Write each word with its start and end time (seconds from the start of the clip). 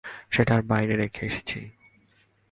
সেটা 0.31 0.61
বাইরে 0.61 0.95
রেখে 0.95 1.25
এসেছি। 1.25 1.59